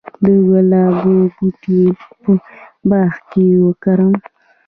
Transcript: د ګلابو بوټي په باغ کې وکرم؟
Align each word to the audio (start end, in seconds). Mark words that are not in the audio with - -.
د 0.23 0.25
ګلابو 0.47 1.15
بوټي 1.35 1.81
په 2.21 2.31
باغ 2.89 3.13
کې 3.31 3.45
وکرم؟ 3.65 4.13